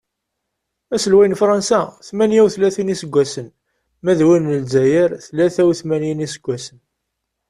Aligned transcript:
Aselway 0.95 1.27
n 1.29 1.39
Fransa 1.41 1.81
tmanya 2.07 2.39
utlatin 2.47 2.93
iseggasen 2.93 3.47
ma 4.03 4.13
d 4.17 4.19
win 4.27 4.43
n 4.51 4.51
lezzayer 4.61 5.11
tlata 5.25 5.63
utmanyin 5.71 6.25
iseggasen. 6.25 6.79